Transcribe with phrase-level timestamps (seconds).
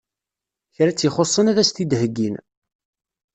[0.75, 2.35] Kra tt-ixuṣṣen ad as-t-id-heggin.